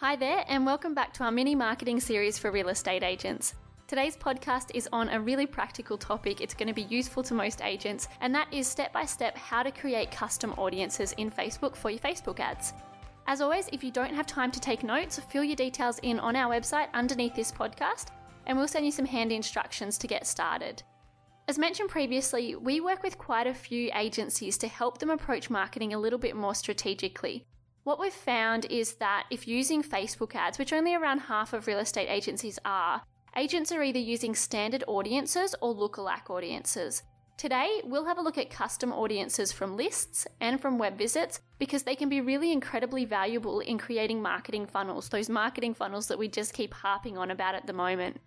[0.00, 3.56] Hi there, and welcome back to our mini marketing series for real estate agents.
[3.88, 6.40] Today's podcast is on a really practical topic.
[6.40, 9.64] It's going to be useful to most agents, and that is step by step how
[9.64, 12.74] to create custom audiences in Facebook for your Facebook ads.
[13.26, 16.36] As always, if you don't have time to take notes, fill your details in on
[16.36, 18.10] our website underneath this podcast,
[18.46, 20.80] and we'll send you some handy instructions to get started.
[21.48, 25.92] As mentioned previously, we work with quite a few agencies to help them approach marketing
[25.92, 27.44] a little bit more strategically.
[27.88, 31.78] What we've found is that if using Facebook ads, which only around half of real
[31.78, 33.00] estate agencies are,
[33.34, 37.02] agents are either using standard audiences or lookalike audiences.
[37.38, 41.84] Today, we'll have a look at custom audiences from lists and from web visits because
[41.84, 46.28] they can be really incredibly valuable in creating marketing funnels, those marketing funnels that we
[46.28, 48.20] just keep harping on about at the moment.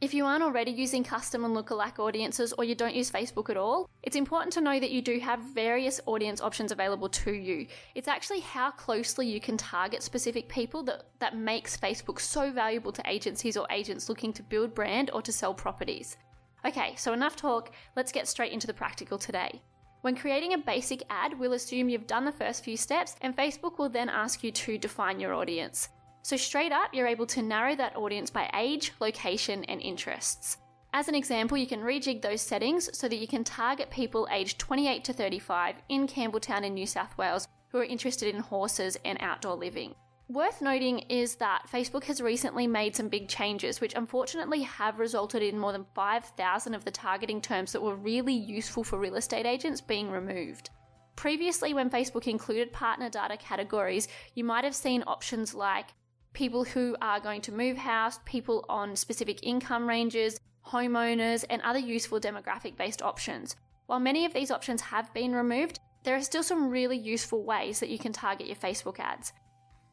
[0.00, 3.56] If you aren't already using custom and lookalike audiences or you don't use Facebook at
[3.56, 7.66] all, it's important to know that you do have various audience options available to you.
[7.96, 12.92] It's actually how closely you can target specific people that, that makes Facebook so valuable
[12.92, 16.16] to agencies or agents looking to build brand or to sell properties.
[16.64, 19.60] Okay, so enough talk, let's get straight into the practical today.
[20.02, 23.78] When creating a basic ad, we'll assume you've done the first few steps and Facebook
[23.78, 25.88] will then ask you to define your audience.
[26.28, 30.58] So, straight up, you're able to narrow that audience by age, location, and interests.
[30.92, 34.58] As an example, you can rejig those settings so that you can target people aged
[34.58, 39.16] 28 to 35 in Campbelltown in New South Wales who are interested in horses and
[39.22, 39.94] outdoor living.
[40.28, 45.42] Worth noting is that Facebook has recently made some big changes, which unfortunately have resulted
[45.42, 49.46] in more than 5,000 of the targeting terms that were really useful for real estate
[49.46, 50.68] agents being removed.
[51.16, 55.86] Previously, when Facebook included partner data categories, you might have seen options like
[56.32, 61.78] people who are going to move house, people on specific income ranges, homeowners, and other
[61.78, 63.56] useful demographic based options.
[63.86, 67.80] While many of these options have been removed, there are still some really useful ways
[67.80, 69.32] that you can target your Facebook ads.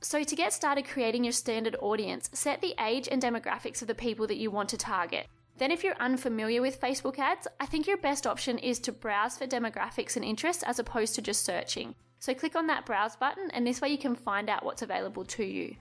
[0.00, 3.94] So, to get started creating your standard audience, set the age and demographics of the
[3.94, 5.28] people that you want to target.
[5.58, 9.38] Then, if you're unfamiliar with Facebook ads, I think your best option is to browse
[9.38, 11.94] for demographics and interests as opposed to just searching.
[12.18, 15.24] So, click on that browse button, and this way you can find out what's available
[15.26, 15.76] to you.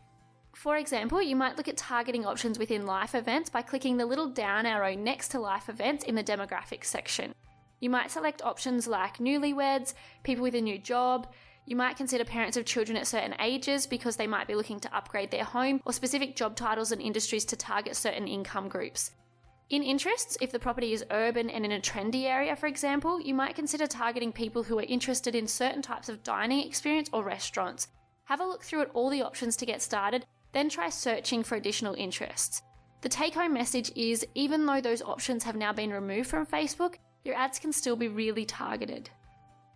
[0.54, 4.28] For example, you might look at targeting options within life events by clicking the little
[4.28, 7.34] down arrow next to life events in the demographics section.
[7.80, 11.32] You might select options like newlyweds, people with a new job.
[11.66, 14.96] You might consider parents of children at certain ages because they might be looking to
[14.96, 19.12] upgrade their home, or specific job titles and industries to target certain income groups.
[19.72, 23.34] In interests, if the property is urban and in a trendy area, for example, you
[23.34, 27.88] might consider targeting people who are interested in certain types of dining experience or restaurants.
[28.26, 31.56] Have a look through at all the options to get started then try searching for
[31.56, 32.62] additional interests.
[33.02, 36.96] The take home message is even though those options have now been removed from Facebook,
[37.24, 39.10] your ads can still be really targeted.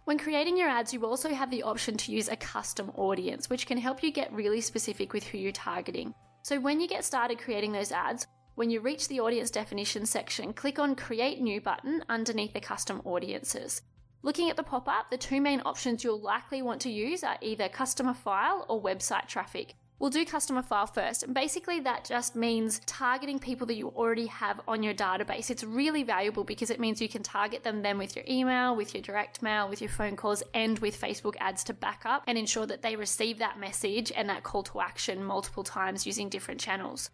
[0.05, 3.65] When creating your ads, you also have the option to use a custom audience, which
[3.65, 6.13] can help you get really specific with who you're targeting.
[6.43, 10.53] So when you get started creating those ads, when you reach the audience definition section,
[10.53, 13.81] click on Create New button underneath the custom audiences.
[14.21, 17.37] Looking at the pop up, the two main options you'll likely want to use are
[17.41, 19.75] either customer file or website traffic.
[19.97, 21.23] We'll do customer file first.
[21.23, 25.49] And basically, that just means targeting people that you already have on your database.
[25.49, 28.93] It's really valuable because it means you can target them then with your email, with
[28.93, 32.37] your direct mail, with your phone calls, and with Facebook ads to back up and
[32.37, 36.59] ensure that they receive that message and that call to action multiple times using different
[36.59, 37.09] channels.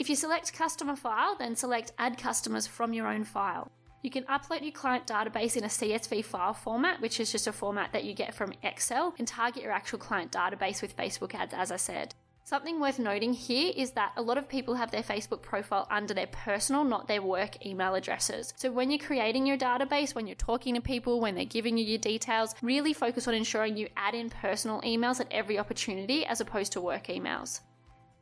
[0.00, 3.70] If you select customer file, then select add customers from your own file.
[4.02, 7.52] You can upload your client database in a CSV file format, which is just a
[7.52, 11.54] format that you get from Excel, and target your actual client database with Facebook ads,
[11.54, 12.14] as I said.
[12.46, 16.12] Something worth noting here is that a lot of people have their Facebook profile under
[16.12, 18.52] their personal, not their work email addresses.
[18.56, 21.86] So when you're creating your database, when you're talking to people, when they're giving you
[21.86, 26.42] your details, really focus on ensuring you add in personal emails at every opportunity as
[26.42, 27.60] opposed to work emails.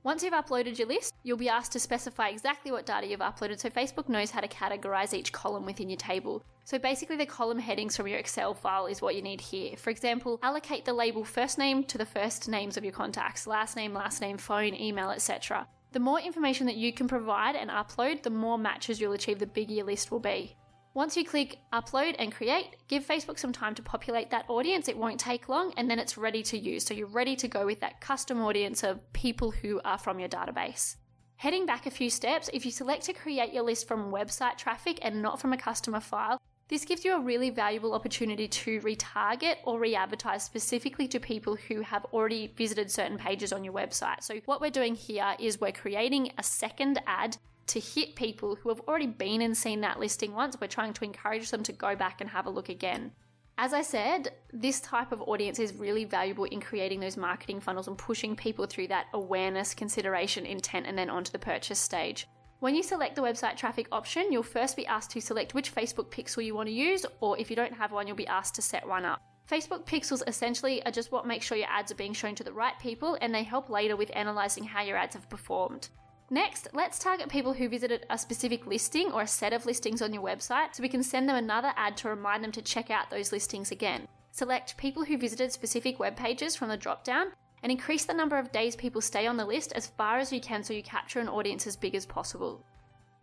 [0.04, 3.60] Once you've uploaded your list, you'll be asked to specify exactly what data you've uploaded
[3.60, 6.42] so Facebook knows how to categorize each column within your table.
[6.64, 9.76] So basically, the column headings from your Excel file is what you need here.
[9.76, 13.76] For example, allocate the label first name to the first names of your contacts, last
[13.76, 15.68] name, last name, phone, email, etc.
[15.92, 19.46] The more information that you can provide and upload, the more matches you'll achieve, the
[19.46, 20.56] bigger your list will be.
[20.94, 24.88] Once you click upload and create, give Facebook some time to populate that audience.
[24.88, 26.84] It won't take long and then it's ready to use.
[26.84, 30.28] So you're ready to go with that custom audience of people who are from your
[30.28, 30.96] database.
[31.36, 34.98] Heading back a few steps, if you select to create your list from website traffic
[35.00, 39.56] and not from a customer file, this gives you a really valuable opportunity to retarget
[39.64, 44.22] or re advertise specifically to people who have already visited certain pages on your website.
[44.22, 47.36] So, what we're doing here is we're creating a second ad
[47.72, 50.58] to hit people who have already been and seen that listing once.
[50.60, 53.12] We're trying to encourage them to go back and have a look again.
[53.56, 57.88] As I said, this type of audience is really valuable in creating those marketing funnels
[57.88, 62.26] and pushing people through that awareness, consideration, intent, and then onto the purchase stage.
[62.60, 66.10] When you select the website traffic option, you'll first be asked to select which Facebook
[66.10, 68.62] pixel you want to use, or if you don't have one, you'll be asked to
[68.62, 69.20] set one up.
[69.50, 72.52] Facebook pixels essentially are just what makes sure your ads are being shown to the
[72.52, 75.88] right people and they help later with analysing how your ads have performed.
[76.32, 80.14] Next, let's target people who visited a specific listing or a set of listings on
[80.14, 83.10] your website so we can send them another ad to remind them to check out
[83.10, 84.08] those listings again.
[84.30, 87.32] Select people who visited specific web pages from the drop down
[87.62, 90.40] and increase the number of days people stay on the list as far as you
[90.40, 92.64] can so you capture an audience as big as possible.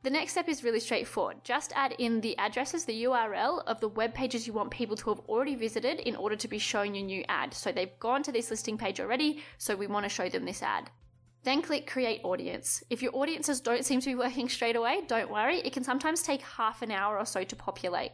[0.04, 1.44] The next step is really straightforward.
[1.44, 5.10] Just add in the addresses, the URL of the web pages you want people to
[5.10, 7.56] have already visited in order to be shown your new ad.
[7.56, 10.62] So they've gone to this listing page already, so we want to show them this
[10.62, 10.92] ad.
[11.44, 12.84] Then click Create Audience.
[12.90, 16.22] If your audiences don't seem to be working straight away, don't worry, it can sometimes
[16.22, 18.12] take half an hour or so to populate.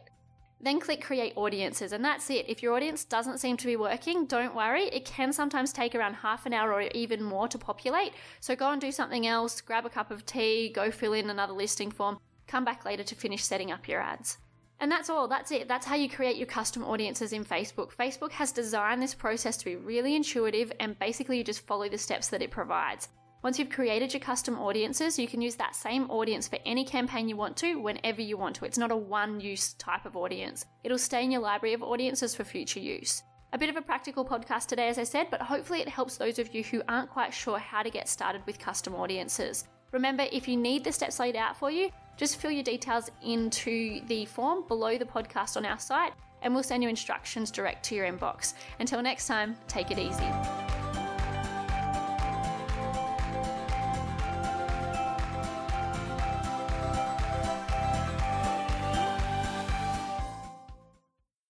[0.60, 2.48] Then click Create Audiences, and that's it.
[2.48, 4.84] If your audience doesn't seem to be working, don't worry.
[4.84, 8.12] It can sometimes take around half an hour or even more to populate.
[8.40, 11.52] So go and do something else, grab a cup of tea, go fill in another
[11.52, 14.38] listing form, come back later to finish setting up your ads.
[14.80, 15.68] And that's all, that's it.
[15.68, 17.94] That's how you create your custom audiences in Facebook.
[17.94, 21.98] Facebook has designed this process to be really intuitive and basically you just follow the
[21.98, 23.08] steps that it provides.
[23.42, 27.28] Once you've created your custom audiences, you can use that same audience for any campaign
[27.28, 28.64] you want to, whenever you want to.
[28.64, 30.66] It's not a one use type of audience.
[30.82, 33.22] It'll stay in your library of audiences for future use.
[33.52, 36.38] A bit of a practical podcast today, as I said, but hopefully it helps those
[36.38, 39.68] of you who aren't quite sure how to get started with custom audiences.
[39.92, 44.00] Remember, if you need the steps laid out for you, just fill your details into
[44.06, 47.94] the form below the podcast on our site, and we'll send you instructions direct to
[47.94, 48.54] your inbox.
[48.80, 50.65] Until next time, take it easy.